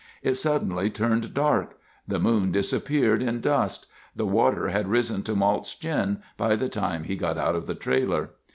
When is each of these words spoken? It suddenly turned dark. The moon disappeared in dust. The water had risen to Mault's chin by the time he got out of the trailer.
It 0.23 0.33
suddenly 0.33 0.89
turned 0.89 1.35
dark. 1.35 1.77
The 2.07 2.17
moon 2.19 2.51
disappeared 2.51 3.21
in 3.21 3.39
dust. 3.39 3.85
The 4.15 4.25
water 4.25 4.69
had 4.69 4.87
risen 4.87 5.21
to 5.21 5.35
Mault's 5.35 5.75
chin 5.75 6.23
by 6.37 6.55
the 6.55 6.69
time 6.69 7.03
he 7.03 7.15
got 7.15 7.37
out 7.37 7.53
of 7.55 7.67
the 7.67 7.75
trailer. 7.75 8.31